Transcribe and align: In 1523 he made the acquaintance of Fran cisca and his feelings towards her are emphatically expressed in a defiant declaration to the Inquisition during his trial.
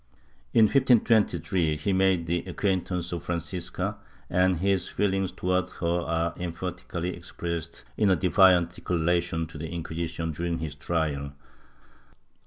In 0.51 0.65
1523 0.65 1.77
he 1.77 1.93
made 1.93 2.25
the 2.25 2.39
acquaintance 2.47 3.11
of 3.11 3.21
Fran 3.23 3.37
cisca 3.37 3.97
and 4.31 4.57
his 4.57 4.87
feelings 4.89 5.31
towards 5.31 5.73
her 5.73 5.99
are 6.01 6.33
emphatically 6.37 7.15
expressed 7.15 7.85
in 7.97 8.09
a 8.09 8.15
defiant 8.15 8.73
declaration 8.75 9.45
to 9.45 9.59
the 9.59 9.69
Inquisition 9.69 10.31
during 10.31 10.57
his 10.57 10.73
trial. 10.73 11.33